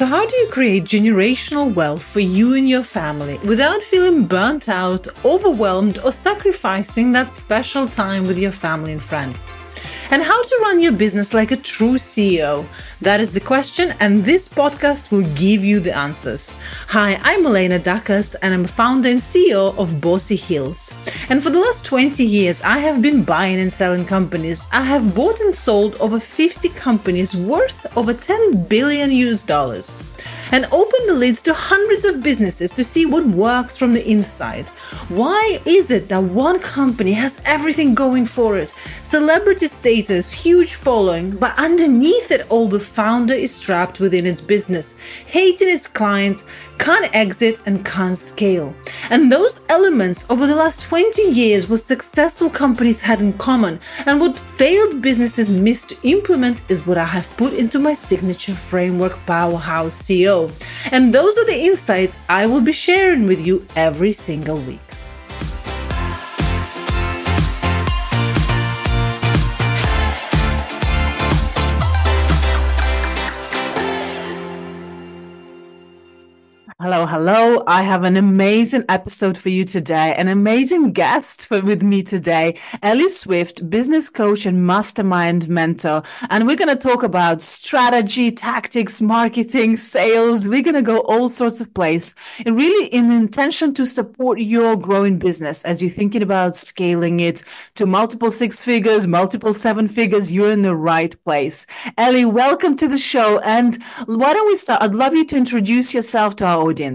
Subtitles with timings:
[0.00, 4.66] So, how do you create generational wealth for you and your family without feeling burnt
[4.66, 9.56] out, overwhelmed, or sacrificing that special time with your family and friends?
[10.10, 12.66] And how to run your business like a true CEO?
[13.00, 16.54] That is the question, and this podcast will give you the answers.
[16.88, 20.92] Hi, I'm Elena Dakas, and I'm founder and CEO of Bossy Hills.
[21.28, 24.66] And for the last 20 years, I have been buying and selling companies.
[24.72, 30.02] I have bought and sold over 50 companies worth over 10 billion US dollars
[30.52, 34.68] and open the lids to hundreds of businesses to see what works from the inside.
[35.08, 38.72] Why is it that one company has everything going for it?
[39.02, 44.94] Celebrity status, huge following, but underneath it all, the founder is trapped within its business,
[45.26, 46.44] hating its clients,
[46.80, 48.74] can't exit, and can't scale.
[49.10, 54.18] And those elements over the last 20 years, what successful companies had in common and
[54.18, 59.14] what failed businesses missed to implement is what I have put into my signature framework,
[59.26, 60.50] Powerhouse CEO.
[60.90, 64.89] And those are the insights I will be sharing with you every single week.
[77.06, 77.62] Hello.
[77.66, 82.58] I have an amazing episode for you today, an amazing guest for, with me today,
[82.82, 86.02] Ellie Swift, business coach and mastermind mentor.
[86.28, 90.48] And we're going to talk about strategy, tactics, marketing, sales.
[90.48, 94.76] We're going to go all sorts of place and really in intention to support your
[94.76, 97.42] growing business as you're thinking about scaling it
[97.76, 100.34] to multiple six figures, multiple seven figures.
[100.34, 101.66] You're in the right place.
[101.96, 103.38] Ellie, welcome to the show.
[103.40, 104.82] And why don't we start?
[104.82, 106.89] I'd love you to introduce yourself to our audience?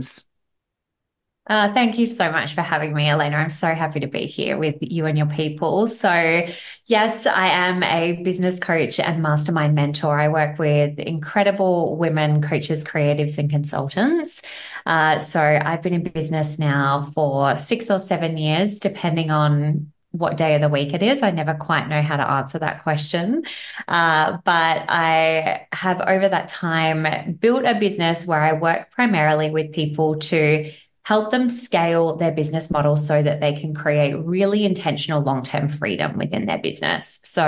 [1.48, 3.36] Uh, thank you so much for having me, Elena.
[3.38, 5.88] I'm so happy to be here with you and your people.
[5.88, 6.48] So,
[6.88, 10.20] yes, I am a business coach and mastermind mentor.
[10.20, 14.42] I work with incredible women, coaches, creatives, and consultants.
[14.88, 20.38] Uh, so, I've been in business now for six or seven years, depending on what
[20.38, 21.24] day of the week it is.
[21.24, 23.44] I never quite know how to answer that question.
[23.88, 29.72] Uh, but I have over that time built a business where I work primarily with
[29.74, 30.72] people to
[31.04, 35.70] help them scale their business model so that they can create really intentional long term
[35.70, 37.20] freedom within their business.
[37.24, 37.46] So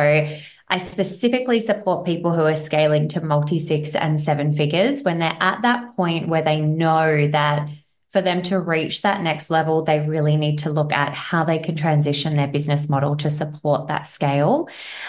[0.70, 5.38] I specifically support people who are scaling to multi six and seven figures when they're
[5.40, 7.70] at that point where they know that
[8.18, 11.60] for them to reach that next level, they really need to look at how they
[11.60, 14.68] can transition their business model to support that scale.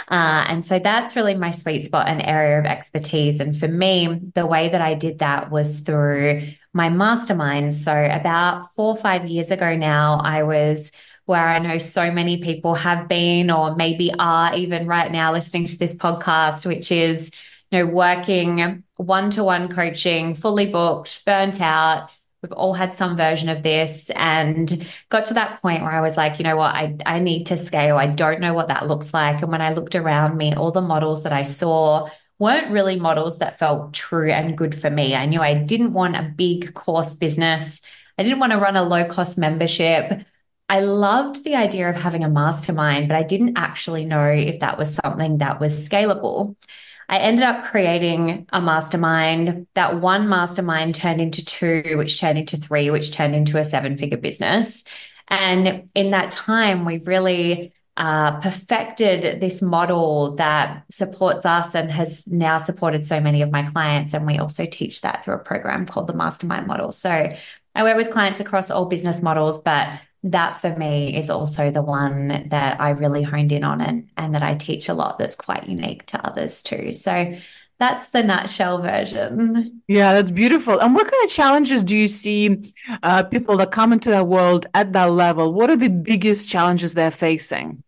[0.08, 3.40] Uh, and so that's really my sweet spot and area of expertise.
[3.40, 6.42] And for me, the way that I did that was through
[6.74, 7.72] my mastermind.
[7.72, 10.92] So about four or five years ago now, I was
[11.24, 15.64] where I know so many people have been or maybe are even right now listening
[15.64, 17.30] to this podcast, which is,
[17.70, 22.10] you know, working one-to-one coaching, fully booked, burnt out,
[22.42, 26.16] we've all had some version of this and got to that point where I was
[26.16, 27.96] like, you know what, I, I need to scale.
[27.96, 29.42] I don't know what that looks like.
[29.42, 33.38] And when I looked around me, all the models that I saw weren't really models
[33.38, 35.14] that felt true and good for me.
[35.14, 37.82] I knew I didn't want a big course business.
[38.16, 40.24] I didn't want to run a low cost membership.
[40.68, 44.78] I loved the idea of having a mastermind, but I didn't actually know if that
[44.78, 46.56] was something that was scalable.
[47.08, 49.66] I ended up creating a mastermind.
[49.74, 53.96] That one mastermind turned into two, which turned into three, which turned into a seven
[53.96, 54.84] figure business.
[55.28, 62.26] And in that time, we've really uh, perfected this model that supports us and has
[62.28, 64.14] now supported so many of my clients.
[64.14, 66.92] And we also teach that through a program called the Mastermind Model.
[66.92, 67.32] So
[67.74, 69.88] I work with clients across all business models, but
[70.32, 74.34] that for me is also the one that I really honed in on and, and
[74.34, 76.92] that I teach a lot that's quite unique to others too.
[76.92, 77.36] So
[77.78, 79.82] that's the nutshell version.
[79.86, 80.80] Yeah, that's beautiful.
[80.80, 84.66] And what kind of challenges do you see uh, people that come into that world
[84.74, 85.52] at that level?
[85.52, 87.82] What are the biggest challenges they're facing?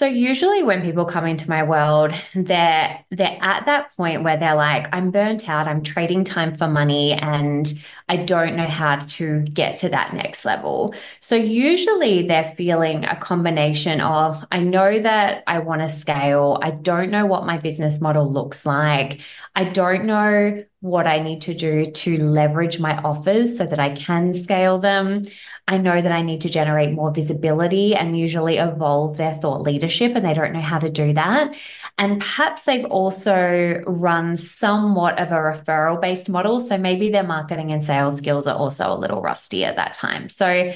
[0.00, 4.54] So usually when people come into my world, they're they're at that point where they're
[4.54, 7.70] like, I'm burnt out, I'm trading time for money, and
[8.08, 10.94] I don't know how to get to that next level.
[11.20, 16.70] So usually they're feeling a combination of I know that I want to scale, I
[16.70, 19.20] don't know what my business model looks like,
[19.54, 23.94] I don't know what I need to do to leverage my offers so that I
[23.94, 25.26] can scale them.
[25.68, 30.16] I know that I need to generate more visibility and usually evolve their thought leadership,
[30.16, 31.54] and they don't know how to do that.
[31.98, 36.60] And perhaps they've also run somewhat of a referral based model.
[36.60, 40.30] So maybe their marketing and sales skills are also a little rusty at that time.
[40.30, 40.72] So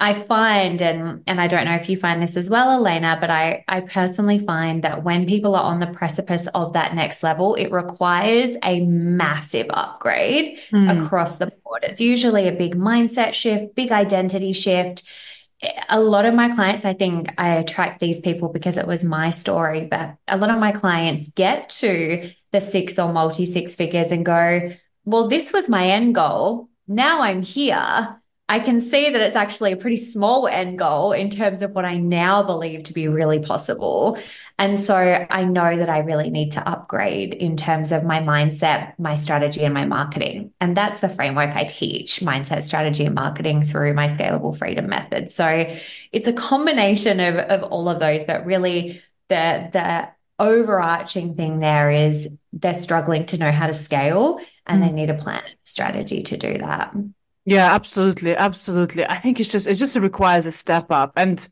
[0.00, 3.30] I find, and and I don't know if you find this as well, Elena, but
[3.30, 7.56] I I personally find that when people are on the precipice of that next level,
[7.56, 11.04] it requires a massive upgrade mm.
[11.04, 11.82] across the board.
[11.82, 15.02] It's usually a big mindset shift, big identity shift.
[15.88, 19.30] A lot of my clients, I think I attract these people because it was my
[19.30, 24.12] story, but a lot of my clients get to the six or multi six figures
[24.12, 24.70] and go,
[25.04, 26.68] well, this was my end goal.
[26.86, 31.28] Now I'm here I can see that it's actually a pretty small end goal in
[31.28, 34.18] terms of what I now believe to be really possible.
[34.58, 38.98] And so I know that I really need to upgrade in terms of my mindset,
[38.98, 40.52] my strategy, and my marketing.
[40.60, 45.30] And that's the framework I teach mindset, strategy, and marketing through my scalable freedom method.
[45.30, 45.70] So
[46.10, 50.08] it's a combination of, of all of those, but really the, the
[50.38, 54.86] overarching thing there is they're struggling to know how to scale and mm.
[54.86, 56.94] they need a plan strategy to do that.
[57.48, 59.06] Yeah, absolutely, absolutely.
[59.06, 61.48] I think it's just it just requires a step up, and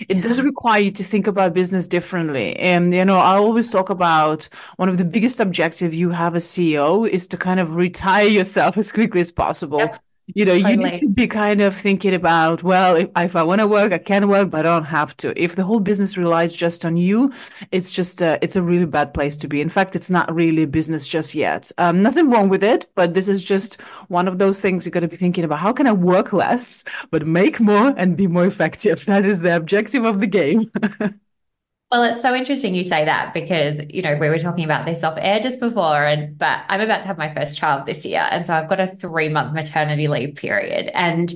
[0.00, 0.20] it yeah.
[0.20, 2.56] does require you to think about business differently.
[2.56, 6.44] And you know, I always talk about one of the biggest objective you have as
[6.44, 9.78] CEO is to kind of retire yourself as quickly as possible.
[9.78, 10.00] Yep
[10.34, 10.70] you know totally.
[10.72, 13.92] you need to be kind of thinking about well if, if i want to work
[13.92, 15.40] i can work but i don't have to.
[15.40, 17.32] If the whole business relies just on you
[17.70, 19.60] it's just a, it's a really bad place to be.
[19.60, 21.70] In fact it's not really a business just yet.
[21.78, 25.00] Um, nothing wrong with it but this is just one of those things you got
[25.00, 25.60] to be thinking about.
[25.60, 29.04] How can i work less but make more and be more effective?
[29.16, 30.70] That is the objective of the game
[31.96, 35.02] Well, it's so interesting you say that because, you know, we were talking about this
[35.02, 38.20] off air just before, and but I'm about to have my first child this year.
[38.30, 40.90] And so I've got a three month maternity leave period.
[40.92, 41.32] And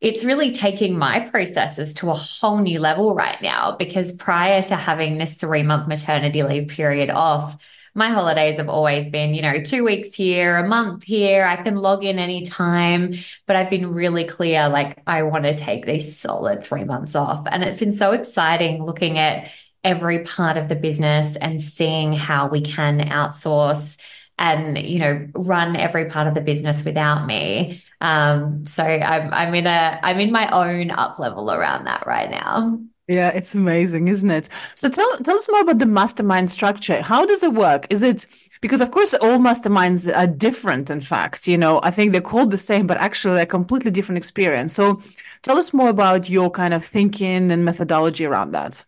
[0.00, 4.74] it's really taking my processes to a whole new level right now because prior to
[4.74, 7.56] having this three month maternity leave period off,
[7.94, 11.44] my holidays have always been, you know, two weeks here, a month here.
[11.44, 13.14] I can log in anytime.
[13.46, 17.46] But I've been really clear, like, I want to take these solid three months off.
[17.48, 19.48] And it's been so exciting looking at
[19.82, 23.98] every part of the business and seeing how we can outsource
[24.40, 27.82] and you know run every part of the business without me.
[28.00, 32.30] Um, so I'm, I'm in a i'm in my own up level around that right
[32.30, 32.80] now.
[33.06, 34.48] Yeah it's amazing isn't it?
[34.74, 37.02] So tell tell us more about the mastermind structure.
[37.02, 37.86] How does it work?
[37.90, 38.26] Is it
[38.62, 42.50] because of course all masterminds are different in fact you know i think they're called
[42.50, 44.72] the same but actually a completely different experience.
[44.72, 45.00] So
[45.42, 48.84] tell us more about your kind of thinking and methodology around that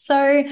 [0.00, 0.44] so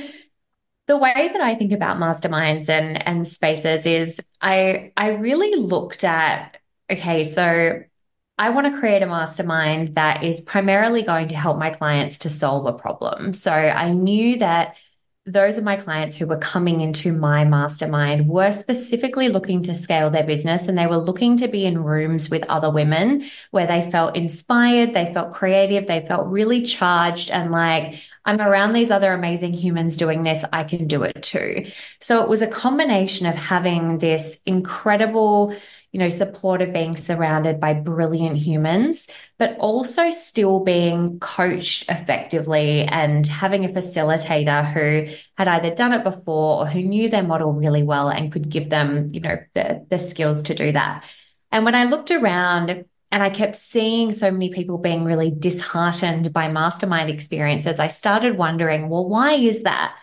[0.86, 6.04] the way that I think about masterminds and and spaces is I I really looked
[6.04, 6.58] at
[6.90, 7.80] okay, so
[8.38, 12.28] I want to create a mastermind that is primarily going to help my clients to
[12.28, 13.34] solve a problem.
[13.34, 14.76] So I knew that
[15.28, 20.08] those of my clients who were coming into my mastermind were specifically looking to scale
[20.08, 23.90] their business and they were looking to be in rooms with other women where they
[23.90, 29.12] felt inspired, they felt creative, they felt really charged and like, I'm around these other
[29.12, 31.66] amazing humans doing this, I can do it too.
[32.00, 35.54] So it was a combination of having this incredible
[35.92, 39.08] you know, support of being surrounded by brilliant humans,
[39.38, 46.04] but also still being coached effectively and having a facilitator who had either done it
[46.04, 49.86] before or who knew their model really well and could give them, you know, the,
[49.90, 51.04] the skills to do that.
[51.50, 56.30] And when I looked around, and I kept seeing so many people being really disheartened
[56.32, 57.78] by mastermind experiences.
[57.78, 59.94] I started wondering, well, why is that?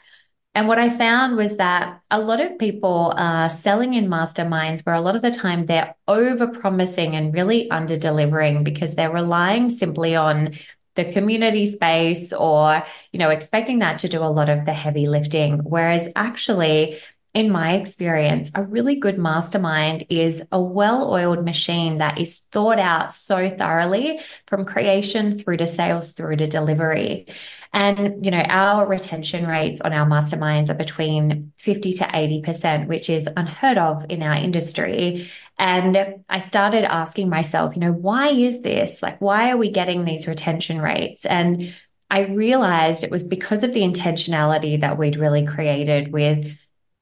[0.55, 4.95] And what I found was that a lot of people are selling in masterminds where
[4.95, 9.69] a lot of the time they're over promising and really under delivering because they're relying
[9.69, 10.53] simply on
[10.95, 12.81] the community space or,
[13.11, 15.59] you know, expecting that to do a lot of the heavy lifting.
[15.59, 16.99] Whereas actually,
[17.33, 22.79] in my experience, a really good mastermind is a well oiled machine that is thought
[22.79, 27.27] out so thoroughly from creation through to sales through to delivery.
[27.75, 33.09] And, you know, our retention rates on our masterminds are between 50 to 80%, which
[33.09, 35.29] is unheard of in our industry.
[35.59, 39.03] And I started asking myself, you know, why is this?
[39.03, 41.25] Like, why are we getting these retention rates?
[41.25, 41.75] And
[42.09, 46.49] I realized it was because of the intentionality that we'd really created with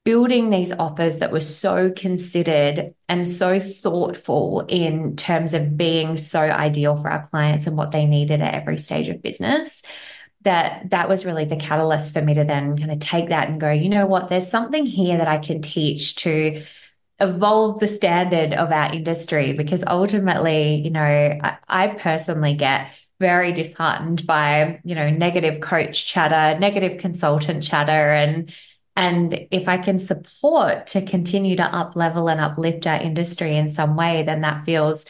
[0.04, 6.40] building these offers that were so considered and so thoughtful in terms of being so
[6.40, 9.84] ideal for our clients and what they needed at every stage of business
[10.44, 13.60] that that was really the catalyst for me to then kind of take that and
[13.60, 14.28] go you know what?
[14.28, 16.62] There's something here that i can teach to
[17.20, 23.52] evolve the standard of our industry because ultimately you know I, I personally get very
[23.52, 28.52] disheartened by you know negative coach chatter negative consultant chatter and
[28.96, 33.68] and if I can support to continue to up level and uplift our industry in
[33.68, 35.04] some way, then that feels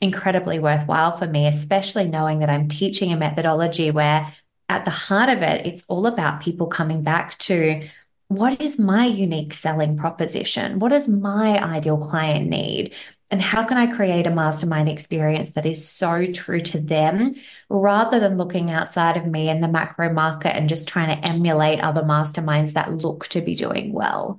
[0.00, 4.32] incredibly worthwhile for me, especially knowing that I'm teaching a methodology where
[4.70, 7.82] at the heart of it, it's all about people coming back to
[8.28, 10.78] what is my unique selling proposition?
[10.78, 12.94] What does my ideal client need?
[13.32, 17.34] And how can I create a mastermind experience that is so true to them
[17.68, 21.80] rather than looking outside of me in the macro market and just trying to emulate
[21.80, 24.38] other masterminds that look to be doing well?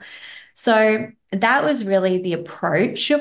[0.54, 3.12] So that was really the approach.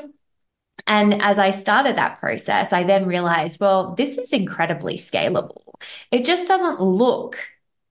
[0.86, 5.69] And as I started that process, I then realized, well, this is incredibly scalable.
[6.10, 7.38] It just doesn't look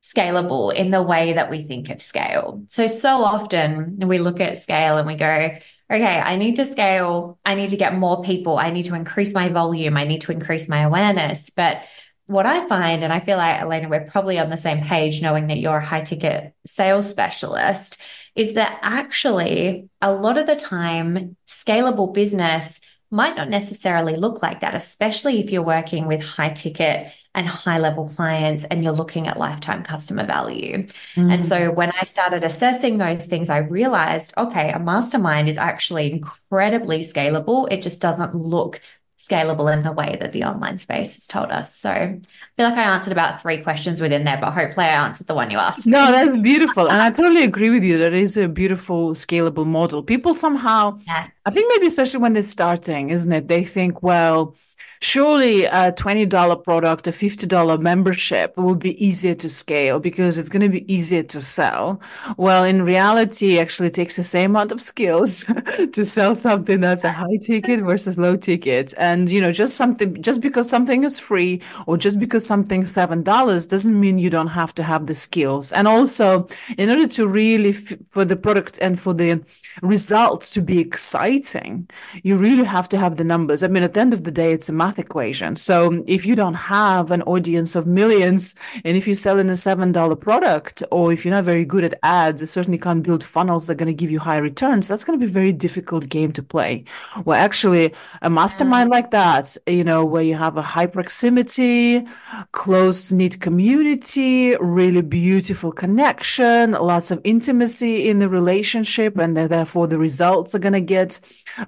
[0.03, 2.63] scalable in the way that we think of scale.
[2.69, 5.57] So, so often we look at scale and we go,
[5.91, 7.39] okay, I need to scale.
[7.45, 8.57] I need to get more people.
[8.57, 9.97] I need to increase my volume.
[9.97, 11.49] I need to increase my awareness.
[11.49, 11.83] But
[12.27, 15.47] what I find, and I feel like, Elena, we're probably on the same page knowing
[15.47, 17.99] that you're a high ticket sales specialist,
[18.35, 22.81] is that actually a lot of the time, scalable business
[23.11, 27.77] might not necessarily look like that, especially if you're working with high ticket and high
[27.77, 30.85] level clients and you're looking at lifetime customer value.
[31.15, 31.33] Mm.
[31.33, 36.11] And so when I started assessing those things, I realized okay, a mastermind is actually
[36.11, 37.67] incredibly scalable.
[37.71, 38.81] It just doesn't look
[39.19, 41.75] scalable in the way that the online space has told us.
[41.75, 42.19] So I
[42.57, 45.51] feel like I answered about three questions within there, but hopefully I answered the one
[45.51, 45.85] you asked.
[45.85, 45.91] Me.
[45.91, 46.89] No, that's beautiful.
[46.89, 47.97] and I totally agree with you.
[47.97, 50.01] That is a beautiful, scalable model.
[50.01, 51.39] People somehow, yes.
[51.45, 53.49] I think maybe especially when they're starting, isn't it?
[53.49, 54.55] They think, well,
[55.01, 60.61] surely a $20 product, a $50 membership will be easier to scale because it's going
[60.61, 62.01] to be easier to sell.
[62.37, 65.45] Well, in reality, it actually takes the same amount of skills
[65.93, 68.93] to sell something that's a high ticket versus low ticket.
[68.97, 73.67] And, you know, just something, just because something is free or just because something's $7
[73.67, 75.71] doesn't mean you don't have to have the skills.
[75.71, 79.41] And also, in order to really, f- for the product and for the
[79.81, 81.89] results to be exciting,
[82.23, 83.63] you really have to have the numbers.
[83.63, 85.55] I mean, at the end of the day, it's a math equation.
[85.55, 89.53] So if you don't have an audience of millions, and if you sell in a
[89.53, 93.67] $7 product, or if you're not very good at ads, you certainly can't build funnels
[93.67, 96.09] that are going to give you high returns, that's going to be a very difficult
[96.09, 96.83] game to play.
[97.23, 97.93] Well, actually,
[98.23, 98.93] a mastermind mm.
[98.93, 102.03] like that, you know, where you have a high proximity,
[102.51, 109.99] close knit community, really beautiful connection, lots of intimacy in the relationship, and therefore the
[109.99, 111.19] results are going to get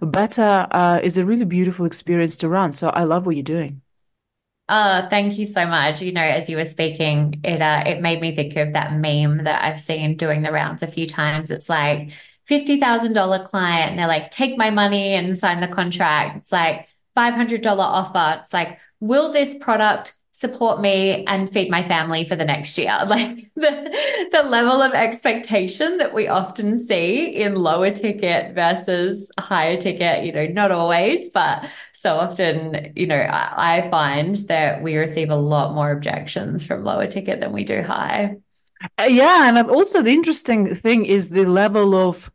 [0.02, 2.72] better, uh, is a really beautiful experience to run.
[2.72, 3.82] So I love what you're doing.
[4.70, 6.02] Oh, thank you so much.
[6.02, 9.44] You know, as you were speaking, it uh, it made me think of that meme
[9.44, 11.52] that I've seen doing the rounds a few times.
[11.52, 12.12] It's like
[12.46, 16.52] fifty thousand dollar client, and they're like, "Take my money and sign the contract." It's
[16.54, 18.40] like five hundred dollar offer.
[18.42, 22.92] It's like, "Will this product support me and feed my family for the next year.
[23.12, 29.78] Like the, the level of expectation that we often see in lower ticket versus higher
[29.78, 34.96] ticket, you know, not always, but so often, you know, I, I find that we
[34.96, 38.38] receive a lot more objections from lower ticket than we do high.
[38.98, 39.48] Uh, yeah.
[39.48, 42.32] And also the interesting thing is the level of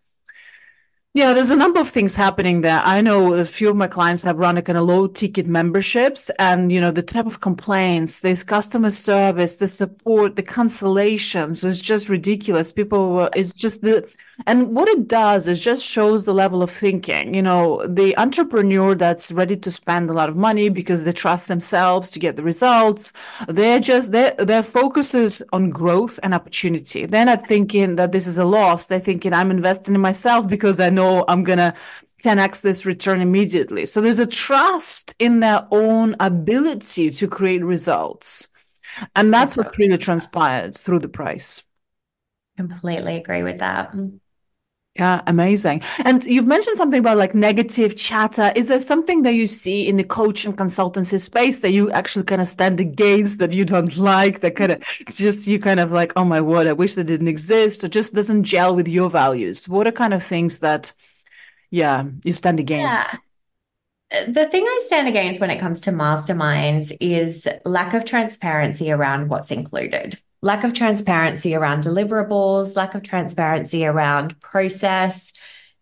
[1.17, 2.83] yeah, there's a number of things happening there.
[2.85, 6.31] I know a few of my clients have run a kind of low ticket memberships
[6.39, 11.81] and, you know, the type of complaints, this customer service, the support, the cancellations was
[11.81, 12.71] just ridiculous.
[12.71, 14.07] People were, it's just the,
[14.45, 17.35] and what it does is just shows the level of thinking.
[17.35, 21.49] You know, the entrepreneur that's ready to spend a lot of money because they trust
[21.49, 23.13] themselves to get the results.
[23.49, 27.07] They're just their their focus is on growth and opportunity.
[27.07, 28.87] They're not thinking that this is a loss.
[28.87, 31.73] They're thinking I'm investing in myself because I know I'm gonna
[32.23, 33.87] 10x this return immediately.
[33.87, 38.49] So there's a trust in their own ability to create results.
[39.15, 41.63] And that's what really transpired through the price.
[42.57, 43.95] Completely agree with that.
[44.99, 45.83] Yeah, amazing.
[45.99, 48.51] And you've mentioned something about like negative chatter.
[48.57, 52.25] Is there something that you see in the coach and consultancy space that you actually
[52.25, 55.93] kind of stand against that you don't like, that kind of just you kind of
[55.93, 59.11] like, oh my word, I wish that didn't exist, or just doesn't gel with your
[59.11, 59.69] values?
[59.69, 60.95] What are kind of things that,
[61.71, 62.97] yeah, you stand against?
[62.97, 64.25] Yeah.
[64.29, 69.29] The thing I stand against when it comes to masterminds is lack of transparency around
[69.29, 75.33] what's included lack of transparency around deliverables, lack of transparency around process.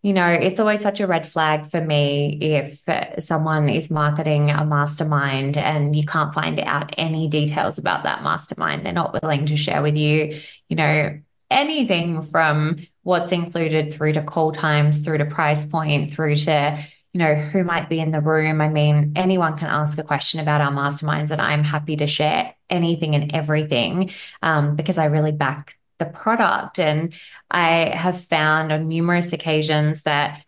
[0.02, 2.82] You know, it's always such a red flag for me if
[3.22, 8.84] someone is marketing a mastermind and you can't find out any details about that mastermind.
[8.84, 10.40] They're not willing to share with you,
[10.70, 11.18] you know,
[11.50, 16.78] anything from what's included through to call times, through to price point, through to
[17.14, 18.60] you know, who might be in the room.
[18.60, 22.54] I mean, anyone can ask a question about our masterminds, and I'm happy to share
[22.68, 24.10] anything and everything
[24.42, 26.80] um, because I really back the product.
[26.80, 27.14] And
[27.48, 30.44] I have found on numerous occasions that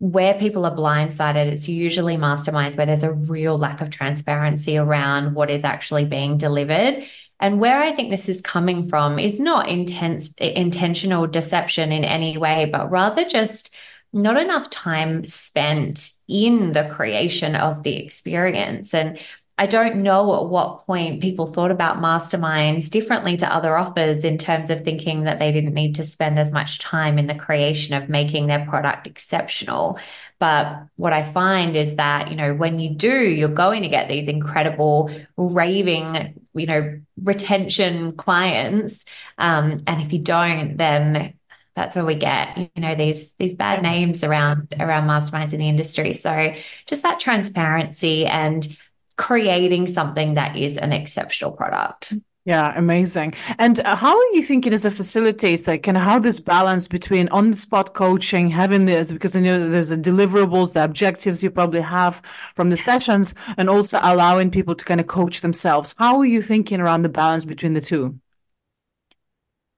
[0.00, 5.34] where people are blindsided, it's usually masterminds where there's a real lack of transparency around
[5.34, 7.04] what is actually being delivered.
[7.38, 12.36] And where I think this is coming from is not intense intentional deception in any
[12.36, 13.72] way, but rather just
[14.12, 18.94] not enough time spent in the creation of the experience.
[18.94, 19.18] And
[19.60, 24.38] I don't know at what point people thought about masterminds differently to other offers in
[24.38, 27.94] terms of thinking that they didn't need to spend as much time in the creation
[27.94, 29.98] of making their product exceptional.
[30.38, 34.08] But what I find is that, you know, when you do, you're going to get
[34.08, 39.04] these incredible raving, you know, retention clients.
[39.36, 41.34] Um, and if you don't, then
[41.76, 45.68] that's where we get you know these these bad names around around masterminds in the
[45.68, 46.52] industry so
[46.86, 48.76] just that transparency and
[49.20, 52.14] creating something that is an exceptional product.
[52.46, 53.34] Yeah, amazing.
[53.58, 55.74] And uh, how are you thinking as a facilitator?
[55.86, 59.90] Of how this balance between on the spot coaching, having this, because I know there's
[59.90, 62.22] the deliverables, the objectives you probably have
[62.54, 62.84] from the yes.
[62.86, 65.94] sessions, and also allowing people to kind of coach themselves.
[65.98, 68.18] How are you thinking around the balance between the two?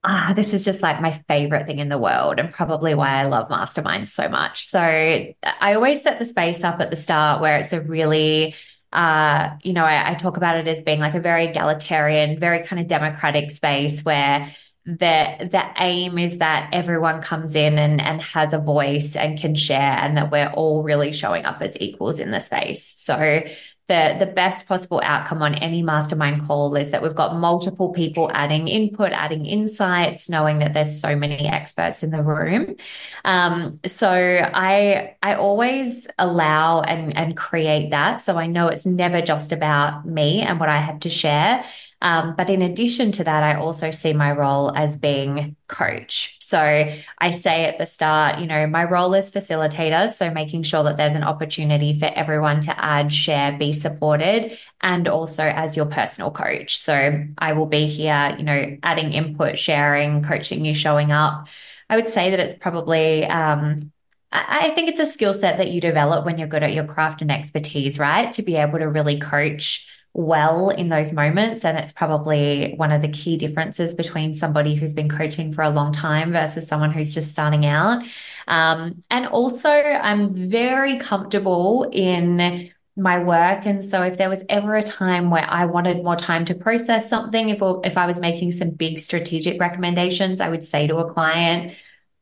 [0.05, 3.25] Ah, this is just like my favorite thing in the world, and probably why I
[3.27, 4.67] love masterminds so much.
[4.67, 8.55] So I always set the space up at the start where it's a really
[8.93, 12.63] uh, you know, I, I talk about it as being like a very egalitarian, very
[12.63, 14.55] kind of democratic space where
[14.85, 19.55] the the aim is that everyone comes in and and has a voice and can
[19.55, 23.43] share and that we're all really showing up as equals in the space so
[23.89, 28.31] the the best possible outcome on any mastermind call is that we've got multiple people
[28.33, 32.77] adding input, adding insights, knowing that there's so many experts in the room.
[33.25, 38.21] Um, so I I always allow and and create that.
[38.21, 41.65] So I know it's never just about me and what I have to share.
[42.03, 46.37] Um, but in addition to that, I also see my role as being coach.
[46.41, 50.11] So I say at the start, you know, my role is facilitator.
[50.11, 55.07] So making sure that there's an opportunity for everyone to add, share, be supported, and
[55.07, 56.77] also as your personal coach.
[56.77, 61.47] So I will be here, you know, adding input, sharing, coaching you, showing up.
[61.89, 63.93] I would say that it's probably, um,
[64.33, 67.23] I think it's a skill set that you develop when you're good at your craft
[67.23, 68.33] and expertise, right?
[68.33, 71.65] To be able to really coach well in those moments.
[71.65, 75.71] And it's probably one of the key differences between somebody who's been coaching for a
[75.71, 78.03] long time versus someone who's just starting out.
[78.47, 83.65] Um, and also, I'm very comfortable in my work.
[83.65, 87.09] And so if there was ever a time where I wanted more time to process
[87.09, 91.11] something, if, if I was making some big strategic recommendations, I would say to a
[91.11, 91.75] client,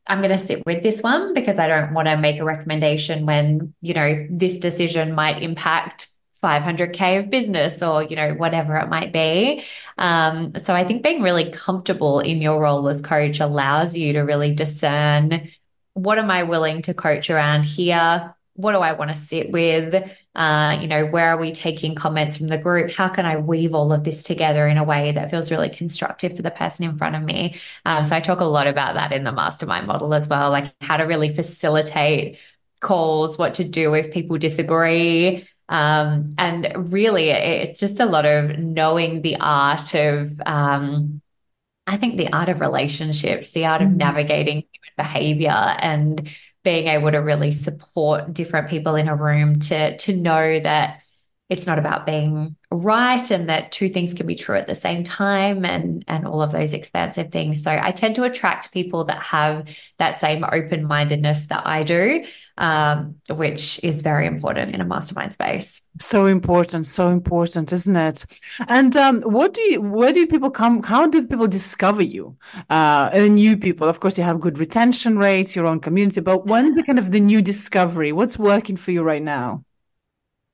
[0.07, 3.25] I'm going to sit with this one because I don't want to make a recommendation
[3.25, 6.07] when, you know, this decision might impact
[6.41, 9.63] 500k of business or you know whatever it might be.
[9.97, 14.21] Um, so i think being really comfortable in your role as coach allows you to
[14.21, 15.49] really discern
[15.93, 18.33] what am i willing to coach around here?
[18.55, 20.09] What do i want to sit with?
[20.33, 22.91] Uh, you know where are we taking comments from the group?
[22.91, 26.35] How can i weave all of this together in a way that feels really constructive
[26.35, 27.55] for the person in front of me?
[27.85, 30.73] Um, so i talk a lot about that in the mastermind model as well like
[30.81, 32.37] how to really facilitate
[32.79, 38.59] calls what to do if people disagree um, and really, it's just a lot of
[38.59, 41.21] knowing the art of, um,
[41.87, 43.97] I think, the art of relationships, the art of mm-hmm.
[43.97, 46.29] navigating human behavior and
[46.65, 51.01] being able to really support different people in a room to to know that
[51.49, 55.03] it's not about being right and that two things can be true at the same
[55.03, 57.61] time and and all of those expansive things.
[57.61, 59.67] So i tend to attract people that have
[59.99, 62.23] that same open-mindedness that i do
[62.57, 65.81] um, which is very important in a mastermind space.
[65.99, 68.25] So important so important isn't it?
[68.67, 72.37] And um, what do you where do people come how do people discover you?
[72.69, 76.77] Uh, new people of course you have good retention rates your own community but when's
[76.77, 78.11] the kind of the new discovery?
[78.11, 79.65] What's working for you right now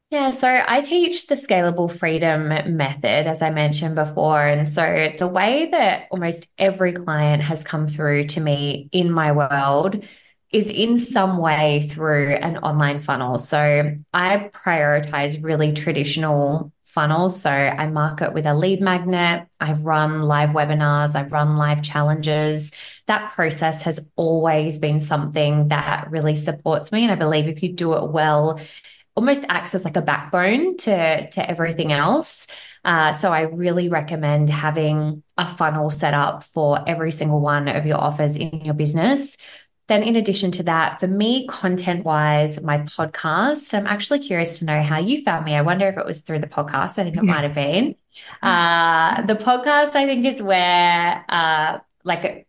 [0.10, 4.42] yeah, so I teach the scalable freedom method, as I mentioned before.
[4.42, 9.34] And so the way that almost every client has come through to me in my
[9.34, 10.06] world
[10.50, 13.38] is in some way through an online funnel.
[13.38, 17.42] So I prioritize really traditional funnels.
[17.42, 22.72] So I market with a lead magnet, I run live webinars, I run live challenges.
[23.08, 27.04] That process has always been something that really supports me.
[27.04, 28.60] And I believe if you do it well,
[29.18, 32.48] almost acts as like a backbone to to everything else.
[32.86, 37.86] Uh, so I really recommend having a funnel set up for every single one of
[37.86, 39.36] your offers in your business.
[39.88, 44.66] Then, in addition to that, for me, content wise, my podcast, I'm actually curious to
[44.66, 45.56] know how you found me.
[45.56, 47.00] I wonder if it was through the podcast.
[47.00, 47.96] I think it might have been.
[48.44, 52.48] Uh, the podcast, I think, is where, uh, like,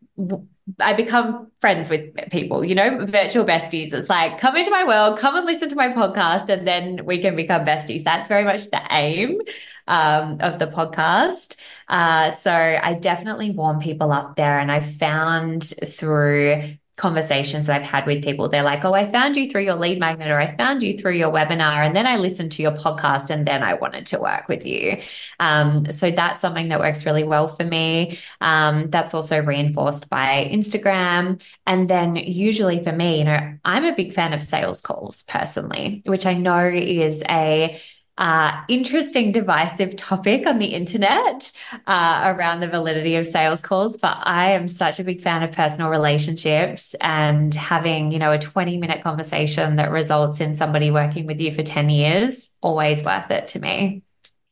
[0.80, 3.92] I become friends with people, you know, virtual besties.
[3.92, 7.20] It's like, come into my world, come and listen to my podcast, and then we
[7.20, 8.04] can become besties.
[8.04, 9.40] That's very much the aim
[9.86, 11.56] um, of the podcast.
[11.88, 14.58] Uh, so I definitely warm people up there.
[14.58, 16.62] And I found through
[16.98, 18.48] conversations that I've had with people.
[18.48, 21.12] They're like, oh, I found you through your lead magnet or I found you through
[21.12, 21.86] your webinar.
[21.86, 25.00] And then I listened to your podcast and then I wanted to work with you.
[25.38, 28.18] Um, so that's something that works really well for me.
[28.40, 31.42] Um, that's also reinforced by Instagram.
[31.66, 36.02] And then usually for me, you know, I'm a big fan of sales calls personally,
[36.04, 37.80] which I know is a
[38.18, 41.52] uh, interesting, divisive topic on the internet
[41.86, 43.96] uh, around the validity of sales calls.
[43.96, 48.38] But I am such a big fan of personal relationships and having, you know, a
[48.38, 53.30] 20 minute conversation that results in somebody working with you for 10 years, always worth
[53.30, 54.02] it to me.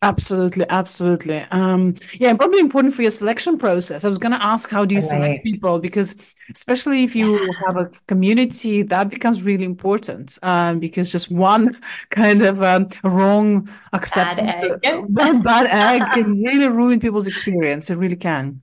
[0.03, 1.39] Absolutely, absolutely.
[1.51, 4.05] Um, yeah, probably important for your selection process.
[4.05, 5.79] I was going to ask, how do you select people?
[5.79, 6.15] Because
[6.55, 7.53] especially if you yeah.
[7.67, 10.39] have a community, that becomes really important.
[10.43, 11.75] Um, because just one
[12.11, 15.67] kind of um, wrong acceptance, bad egg, bad
[16.03, 17.89] egg can really ruin people's experience.
[17.89, 18.63] It really can.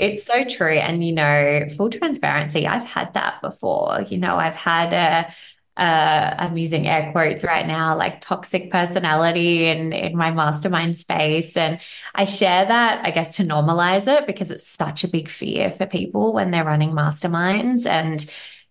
[0.00, 0.78] It's so true.
[0.78, 4.02] And, you know, full transparency, I've had that before.
[4.08, 5.32] You know, I've had a,
[5.76, 11.56] uh, I'm using air quotes right now, like toxic personality in, in my mastermind space.
[11.56, 11.80] And
[12.14, 15.86] I share that, I guess, to normalize it because it's such a big fear for
[15.86, 17.86] people when they're running masterminds.
[17.86, 18.24] And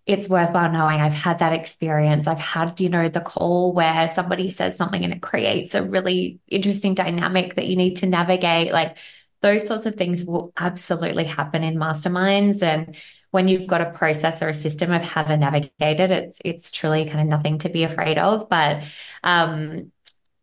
[0.06, 2.28] it's worthwhile knowing I've had that experience.
[2.28, 6.40] I've had, you know, the call where somebody says something and it creates a really
[6.48, 8.74] interesting dynamic that you need to navigate.
[8.74, 8.98] Like
[9.42, 12.62] those sorts of things will absolutely happen in masterminds.
[12.62, 12.96] And
[13.32, 16.72] when you've got a process or a system of how to navigate it, it's it's
[16.72, 18.48] truly kind of nothing to be afraid of.
[18.50, 18.84] But
[19.24, 19.92] um,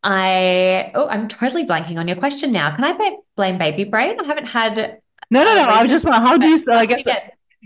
[0.02, 2.74] I oh, I'm totally blanking on your question now.
[2.74, 4.18] Can I blame baby brain?
[4.20, 5.00] I haven't had.
[5.30, 5.62] No, no, no.
[5.62, 6.26] I was just want.
[6.26, 6.58] How do you?
[6.72, 7.06] I guess.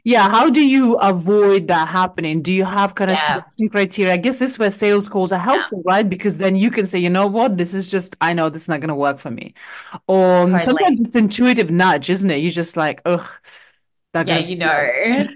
[0.04, 2.42] Yeah, how do you avoid that happening?
[2.42, 3.68] Do you have kind of yeah.
[3.68, 4.14] criteria?
[4.14, 5.92] I guess this is where sales calls are helpful, yeah.
[5.92, 6.10] right?
[6.10, 8.68] Because then you can say, you know what, this is just, I know this is
[8.68, 9.54] not going to work for me.
[10.08, 10.60] Or totally.
[10.60, 12.38] sometimes it's intuitive nudge, isn't it?
[12.38, 13.24] You're just like, ugh,
[14.14, 15.26] yeah, you know.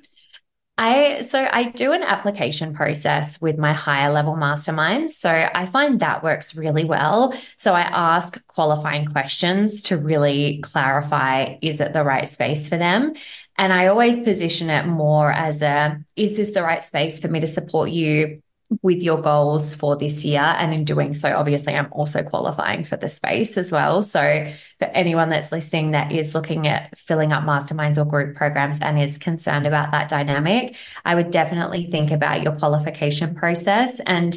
[0.79, 5.13] I so I do an application process with my higher level masterminds.
[5.13, 7.33] So I find that works really well.
[7.57, 13.15] So I ask qualifying questions to really clarify is it the right space for them?
[13.57, 17.41] And I always position it more as a is this the right space for me
[17.41, 18.43] to support you
[18.83, 20.41] with your goals for this year.
[20.41, 24.03] And in doing so, obviously, I'm also qualifying for the space as well.
[24.03, 28.81] So, for anyone that's listening that is looking at filling up masterminds or group programs
[28.81, 34.01] and is concerned about that dynamic, I would definitely think about your qualification process.
[34.01, 34.37] And,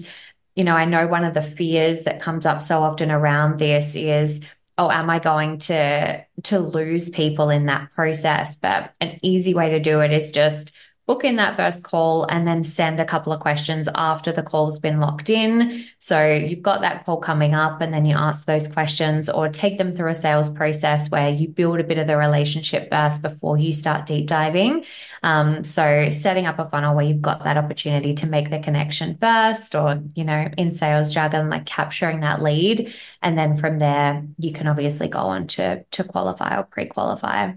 [0.56, 3.96] you know, I know one of the fears that comes up so often around this
[3.96, 4.42] is,
[4.78, 9.70] oh am i going to to lose people in that process but an easy way
[9.72, 10.72] to do it is just
[11.10, 14.78] book in that first call and then send a couple of questions after the call's
[14.78, 15.84] been locked in.
[15.98, 19.80] So you've got that call coming up and then you ask those questions or take
[19.80, 23.58] them through a sales process where you build a bit of the relationship first before
[23.58, 24.86] you start deep diving.
[25.24, 29.17] Um, so setting up a funnel where you've got that opportunity to make the connection
[29.19, 32.93] first or, you know, in sales jargon, like capturing that lead.
[33.24, 37.54] And then from there, you can obviously go on to, to qualify or pre-qualify.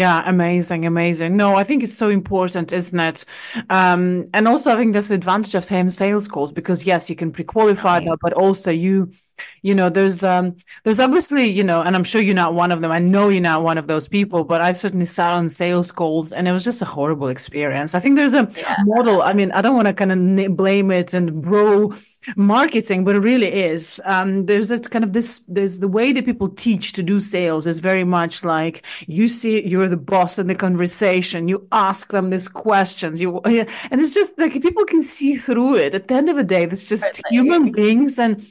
[0.00, 1.36] Yeah, amazing, amazing.
[1.36, 3.26] No, I think it's so important, isn't it?
[3.68, 7.16] Um, and also, I think that's the advantage of having sales calls because yes, you
[7.16, 8.06] can pre-qualify right.
[8.06, 9.12] that, but also you
[9.62, 12.80] you know there's um there's obviously you know and i'm sure you're not one of
[12.80, 12.90] them.
[12.90, 16.32] I know you're not one of those people but i've certainly sat on sales calls
[16.32, 17.94] and it was just a horrible experience.
[17.94, 18.76] I think there's a yeah.
[18.84, 21.92] model i mean i don't want to kind of blame it and bro
[22.36, 24.00] marketing but it really is.
[24.04, 27.66] Um there's a kind of this there's the way that people teach to do sales
[27.66, 32.30] is very much like you see you're the boss in the conversation you ask them
[32.30, 35.94] these questions you and it's just like people can see through it.
[35.94, 38.46] At the end of the day it's just human beings and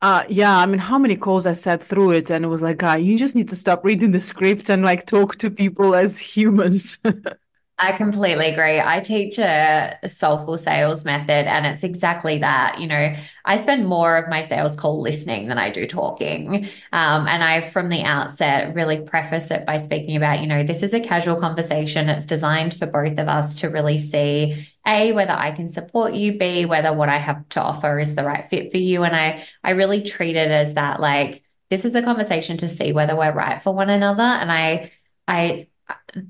[0.00, 2.78] uh, yeah, I mean, how many calls I sat through it and it was like,
[2.78, 6.18] guy, you just need to stop reading the script and like talk to people as
[6.18, 6.98] humans.
[7.80, 8.80] I completely agree.
[8.80, 12.80] I teach a soulful sales method, and it's exactly that.
[12.80, 13.14] You know,
[13.44, 16.66] I spend more of my sales call listening than I do talking.
[16.92, 20.82] Um, and I, from the outset, really preface it by speaking about, you know, this
[20.82, 22.08] is a casual conversation.
[22.08, 26.36] It's designed for both of us to really see a whether I can support you,
[26.36, 29.04] b whether what I have to offer is the right fit for you.
[29.04, 32.92] And I, I really treat it as that, like, this is a conversation to see
[32.92, 34.22] whether we're right for one another.
[34.22, 34.90] And I,
[35.28, 35.68] I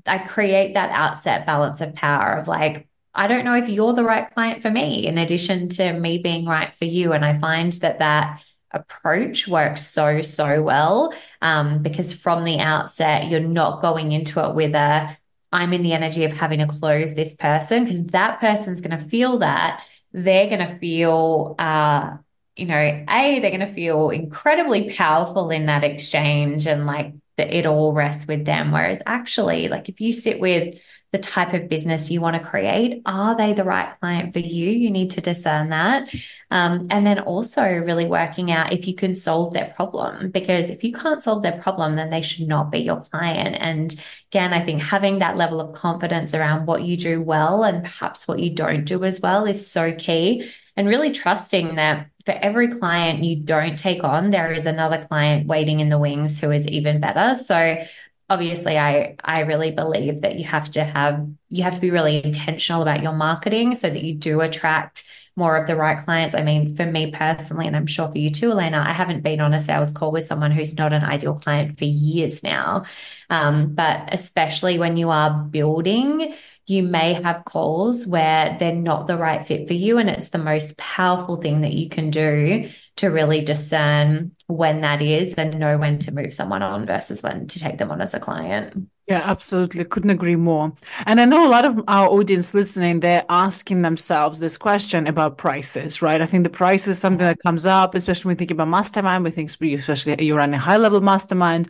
[0.05, 4.03] I create that outset balance of power of like, I don't know if you're the
[4.03, 7.11] right client for me, in addition to me being right for you.
[7.13, 8.41] And I find that that
[8.71, 14.53] approach works so, so well um, because from the outset, you're not going into it
[14.53, 15.17] with a,
[15.51, 19.09] I'm in the energy of having to close this person because that person's going to
[19.09, 19.83] feel that.
[20.13, 22.17] They're going to feel, uh,
[22.55, 27.55] you know, A, they're going to feel incredibly powerful in that exchange and like that
[27.57, 28.71] it all rests with them.
[28.71, 30.75] Whereas actually, like if you sit with
[31.11, 34.69] the type of business you want to create, are they the right client for you?
[34.69, 36.13] You need to discern that.
[36.51, 40.83] Um, and then also really working out if you can solve their problem, because if
[40.83, 43.57] you can't solve their problem, then they should not be your client.
[43.59, 43.95] And
[44.31, 48.27] again, I think having that level of confidence around what you do well and perhaps
[48.27, 50.51] what you don't do as well is so key.
[50.75, 55.47] And really trusting that for every client you don't take on, there is another client
[55.47, 57.33] waiting in the wings who is even better.
[57.33, 57.83] So
[58.29, 62.23] obviously I I really believe that you have to have you have to be really
[62.23, 66.35] intentional about your marketing so that you do attract more of the right clients.
[66.35, 69.39] I mean, for me personally, and I'm sure for you too, Elena, I haven't been
[69.39, 72.83] on a sales call with someone who's not an ideal client for years now.
[73.31, 76.35] Um, but especially when you are building,
[76.69, 79.97] you may have calls where they're not the right fit for you.
[79.97, 85.01] And it's the most powerful thing that you can do to really discern when that
[85.01, 88.13] is and know when to move someone on versus when to take them on as
[88.13, 88.87] a client.
[89.07, 89.83] Yeah, absolutely.
[89.85, 90.71] Couldn't agree more.
[91.07, 95.39] And I know a lot of our audience listening, they're asking themselves this question about
[95.39, 96.21] prices, right?
[96.21, 99.23] I think the price is something that comes up, especially when we think about mastermind.
[99.23, 101.69] We think, especially you're running a high level mastermind.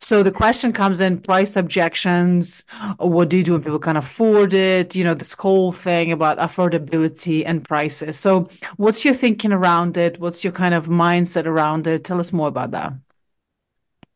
[0.00, 2.64] So the question comes in price objections.
[2.98, 4.94] What do you do when people can't afford it?
[4.94, 8.18] You know, this whole thing about affordability and prices.
[8.18, 10.18] So what's your thinking around it?
[10.20, 12.04] What's your kind of mindset around it?
[12.04, 12.94] Tell us more about that.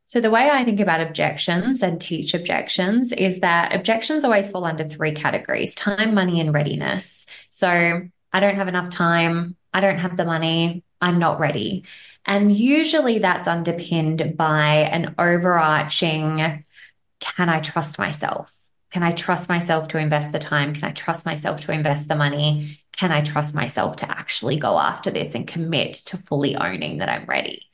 [0.05, 4.67] So, the way I think about objections and teach objections is that objections always fall
[4.67, 7.27] under three categories time, money, and readiness.
[7.49, 9.57] So, I don't have enough time.
[9.73, 10.85] I don't have the money.
[11.03, 11.85] I'm not ready.
[12.25, 16.65] And usually that's underpinned by an overarching
[17.21, 18.53] can I trust myself?
[18.91, 20.75] Can I trust myself to invest the time?
[20.75, 22.81] Can I trust myself to invest the money?
[22.93, 27.09] Can I trust myself to actually go after this and commit to fully owning that
[27.09, 27.67] I'm ready?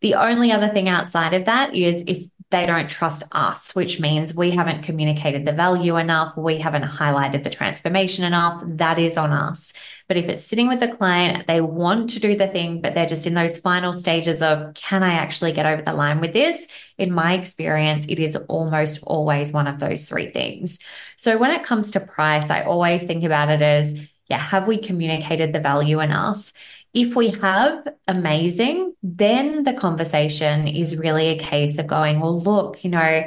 [0.00, 4.34] The only other thing outside of that is if they don't trust us, which means
[4.34, 9.32] we haven't communicated the value enough, we haven't highlighted the transformation enough, that is on
[9.32, 9.74] us.
[10.06, 13.04] But if it's sitting with the client, they want to do the thing, but they're
[13.04, 16.68] just in those final stages of, can I actually get over the line with this?
[16.96, 20.78] In my experience, it is almost always one of those three things.
[21.16, 24.78] So when it comes to price, I always think about it as, yeah, have we
[24.78, 26.52] communicated the value enough?
[26.94, 32.82] If we have, amazing, then the conversation is really a case of going, well, look,
[32.82, 33.26] you know,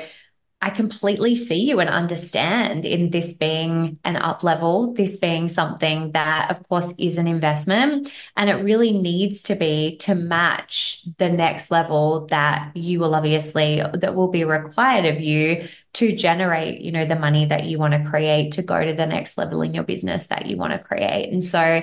[0.63, 6.12] I completely see you and understand in this being an up level, this being something
[6.12, 8.12] that, of course, is an investment.
[8.38, 13.82] And it really needs to be to match the next level that you will obviously,
[13.93, 17.93] that will be required of you to generate, you know, the money that you want
[17.93, 20.80] to create to go to the next level in your business that you want to
[20.80, 21.34] create.
[21.34, 21.82] And so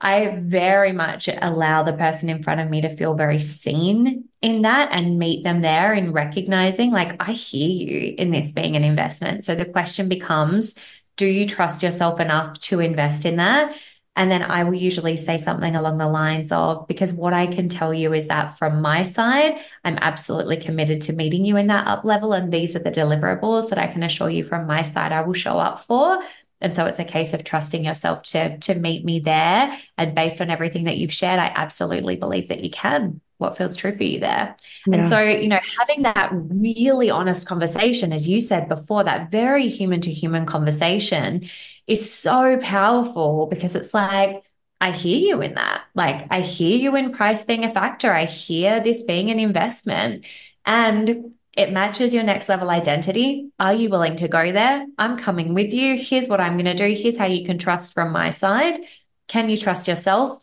[0.00, 4.62] I very much allow the person in front of me to feel very seen in
[4.62, 8.84] that and meet them there in recognizing, like, I hear you in this being an
[8.84, 9.44] investment.
[9.44, 10.74] So the question becomes,
[11.16, 13.76] do you trust yourself enough to invest in that?
[14.16, 17.68] And then I will usually say something along the lines of, because what I can
[17.68, 21.86] tell you is that from my side, I'm absolutely committed to meeting you in that
[21.86, 22.32] up level.
[22.32, 25.34] And these are the deliverables that I can assure you from my side I will
[25.34, 26.20] show up for.
[26.60, 29.78] And so it's a case of trusting yourself to, to meet me there.
[29.96, 33.20] And based on everything that you've shared, I absolutely believe that you can.
[33.38, 34.54] What feels true for you there.
[34.86, 34.96] Yeah.
[34.96, 39.68] And so, you know, having that really honest conversation, as you said before, that very
[39.68, 41.48] human to human conversation
[41.86, 44.44] is so powerful because it's like,
[44.82, 45.84] I hear you in that.
[45.94, 48.12] Like, I hear you in price being a factor.
[48.12, 50.26] I hear this being an investment.
[50.66, 53.50] And it matches your next level identity.
[53.58, 54.86] Are you willing to go there?
[54.98, 55.96] I'm coming with you.
[55.96, 56.94] Here's what I'm going to do.
[56.94, 58.80] Here's how you can trust from my side.
[59.26, 60.42] Can you trust yourself?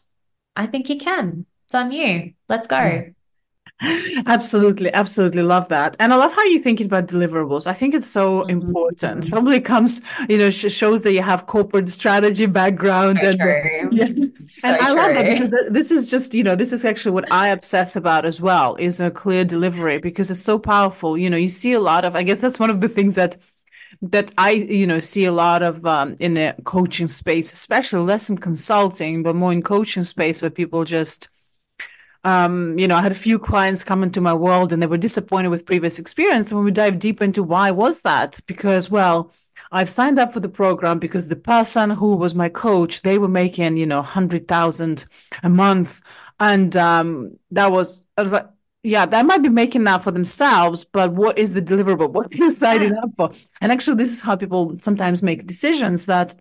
[0.55, 1.45] I think you can.
[1.65, 2.33] It's on you.
[2.49, 2.77] Let's go.
[2.77, 3.09] Hmm.
[4.25, 7.67] Absolutely, absolutely love that, and I love how you're thinking about deliverables.
[7.67, 8.49] I think it's so mm-hmm.
[8.49, 9.29] important.
[9.29, 13.39] Probably comes, you know, sh- shows that you have corporate strategy background, so and
[13.93, 14.07] yeah,
[14.45, 17.31] so and I love that because this is just, you know, this is actually what
[17.31, 21.15] I obsess about as well is a clear delivery because it's so powerful.
[21.15, 22.15] You know, you see a lot of.
[22.15, 23.37] I guess that's one of the things that
[24.01, 28.29] that I, you know, see a lot of um, in the coaching space, especially less
[28.29, 31.29] in consulting, but more in coaching space where people just
[32.27, 34.97] um, you know, I had a few clients come into my world and they were
[34.97, 36.51] disappointed with previous experience.
[36.51, 38.37] And when we dive deep into why was that?
[38.47, 39.31] Because, well,
[39.71, 43.29] I've signed up for the program because the person who was my coach, they were
[43.29, 45.05] making, you know, hundred thousand
[45.41, 46.01] a month.
[46.37, 48.49] And um, that was, I was like,
[48.83, 52.09] yeah, they might be making that for themselves, but what is the deliverable?
[52.13, 53.31] What are you signing up for?
[53.61, 56.35] And actually, this is how people sometimes make decisions that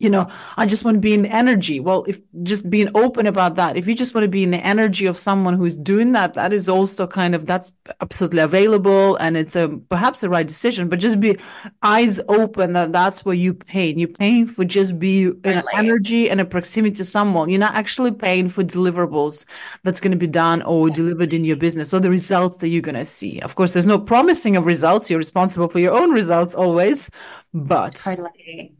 [0.00, 1.80] you know, I just want to be in the energy.
[1.80, 4.64] Well, if just being open about that, if you just want to be in the
[4.64, 9.36] energy of someone who's doing that, that is also kind of that's absolutely available and
[9.36, 10.88] it's a perhaps the right decision.
[10.88, 11.36] But just be
[11.82, 13.98] eyes open that that's what you paying.
[13.98, 17.48] You're paying for just be in an energy and a proximity to someone.
[17.48, 19.46] You're not actually paying for deliverables
[19.82, 22.82] that's going to be done or delivered in your business or the results that you're
[22.82, 23.40] going to see.
[23.40, 25.10] Of course, there's no promising of results.
[25.10, 27.10] You're responsible for your own results always,
[27.52, 28.77] but Totally.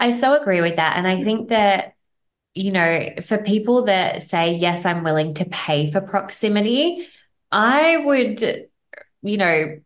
[0.00, 0.96] I so agree with that.
[0.96, 1.94] And I think that,
[2.54, 7.06] you know, for people that say, yes, I'm willing to pay for proximity,
[7.52, 8.68] I would,
[9.22, 9.78] you know,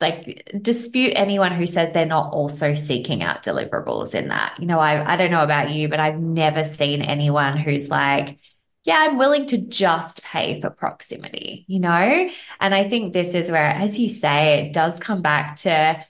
[0.00, 4.58] like dispute anyone who says they're not also seeking out deliverables in that.
[4.58, 8.38] You know, I, I don't know about you, but I've never seen anyone who's like,
[8.84, 12.28] yeah, I'm willing to just pay for proximity, you know?
[12.60, 16.04] And I think this is where, as you say, it does come back to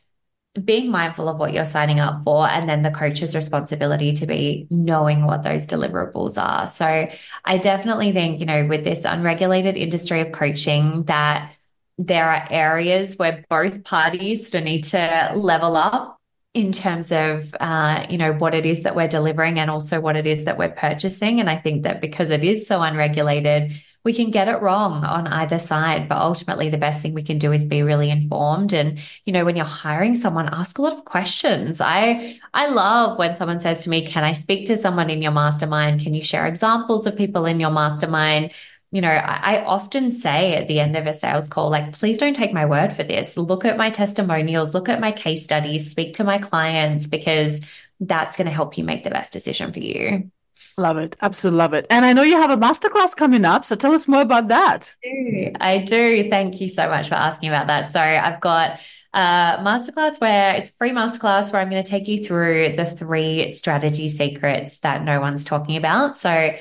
[0.64, 4.66] being mindful of what you're signing up for and then the coach's responsibility to be
[4.70, 6.66] knowing what those deliverables are.
[6.66, 7.08] So
[7.44, 11.52] I definitely think, you know, with this unregulated industry of coaching that
[11.96, 16.18] there are areas where both parties still need to level up
[16.54, 20.16] in terms of uh, you know what it is that we're delivering and also what
[20.16, 23.72] it is that we're purchasing and i think that because it is so unregulated
[24.04, 27.38] we can get it wrong on either side but ultimately the best thing we can
[27.38, 30.92] do is be really informed and you know when you're hiring someone ask a lot
[30.92, 35.10] of questions i i love when someone says to me can i speak to someone
[35.10, 38.52] in your mastermind can you share examples of people in your mastermind
[38.92, 42.36] you know, I, often say at the end of a sales call, like, please don't
[42.36, 43.38] take my word for this.
[43.38, 47.62] Look at my testimonials, look at my case studies, speak to my clients, because
[48.00, 50.30] that's going to help you make the best decision for you.
[50.78, 51.16] Love it.
[51.20, 51.86] Absolutely love it.
[51.90, 53.64] And I know you have a masterclass coming up.
[53.64, 54.94] So tell us more about that.
[55.04, 55.52] I do.
[55.60, 56.30] I do.
[56.30, 57.82] Thank you so much for asking about that.
[57.82, 58.80] So I've got
[59.14, 62.86] a masterclass where it's a free masterclass where I'm going to take you through the
[62.86, 66.16] three strategy secrets that no one's talking about.
[66.16, 66.52] So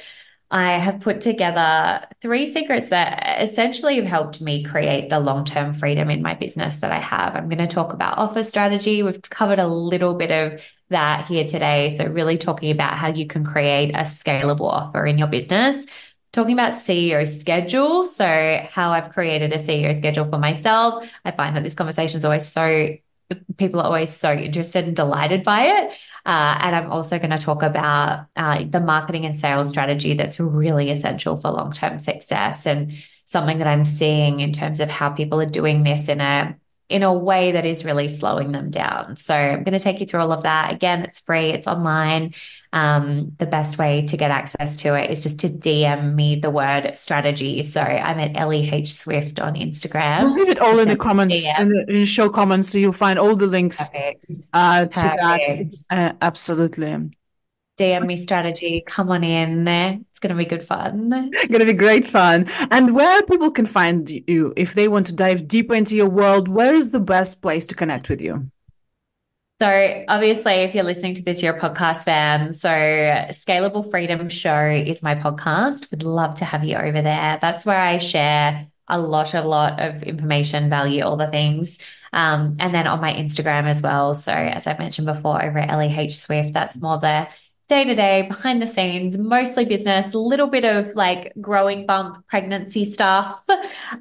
[0.52, 5.74] I have put together three secrets that essentially have helped me create the long term
[5.74, 7.38] freedom in my business that I have.
[7.38, 9.02] I'm going to talk about offer strategy.
[9.02, 11.88] We've covered a little bit of that here today.
[11.88, 15.86] So, really talking about how you can create a scalable offer in your business.
[16.34, 18.04] Talking about CEO schedule.
[18.04, 21.10] So, how I've created a CEO schedule for myself.
[21.24, 22.90] I find that this conversation is always so,
[23.56, 25.98] people are always so interested and delighted by it.
[26.26, 30.40] Uh, and I'm also going to talk about uh, the marketing and sales strategy that's
[30.40, 32.94] really essential for long term success and
[33.26, 36.56] something that I'm seeing in terms of how people are doing this in a
[36.90, 39.16] in a way that is really slowing them down.
[39.16, 40.74] So I'm going to take you through all of that.
[40.74, 42.34] Again, it's free, it's online.
[42.74, 46.50] Um, the best way to get access to it is just to DM me the
[46.50, 47.62] word strategy.
[47.64, 50.24] So I'm at Ellie H Swift on Instagram.
[50.24, 52.94] We'll leave it all in the comments, in the, in the, show comments, so you'll
[52.94, 53.90] find all the links
[54.54, 54.96] uh, to Perfect.
[55.20, 55.86] that.
[55.90, 57.12] Uh, absolutely.
[57.78, 58.84] DM me strategy.
[58.86, 59.68] Come on in.
[59.68, 61.10] It's going to be good fun.
[61.50, 62.48] going to be great fun.
[62.70, 66.48] And where people can find you if they want to dive deeper into your world,
[66.48, 68.52] where is the best place to connect with you?
[69.62, 72.52] So, obviously, if you're listening to this, you're a podcast fan.
[72.52, 75.92] So, Scalable Freedom Show is my podcast.
[75.92, 77.38] Would love to have you over there.
[77.40, 81.78] That's where I share a lot, a lot of information, value, all the things.
[82.12, 84.16] Um, and then on my Instagram as well.
[84.16, 87.28] So, as I mentioned before, over at Ellie H Swift, that's more the
[87.70, 92.28] day to day, behind the scenes, mostly business, a little bit of like growing bump
[92.28, 93.40] pregnancy stuff.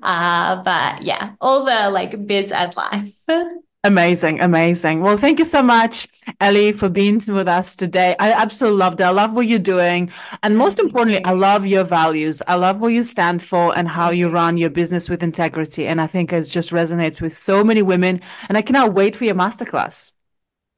[0.03, 3.21] Uh, but yeah, all the like biz and life.
[3.83, 5.01] Amazing, amazing.
[5.01, 6.07] Well, thank you so much,
[6.39, 8.15] Ellie, for being with us today.
[8.21, 9.05] I absolutely loved it.
[9.05, 10.11] I love what you're doing.
[10.43, 12.43] And most importantly, I love your values.
[12.47, 15.87] I love what you stand for and how you run your business with integrity.
[15.87, 18.21] And I think it just resonates with so many women.
[18.51, 20.13] And I cannot wait for your masterclass.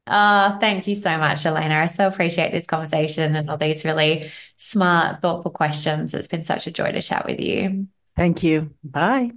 [0.07, 1.75] Oh, thank you so much, Elena.
[1.75, 6.13] I so appreciate this conversation and all these really smart, thoughtful questions.
[6.13, 7.87] It's been such a joy to chat with you.
[8.15, 8.73] Thank you.
[8.81, 9.31] Bye.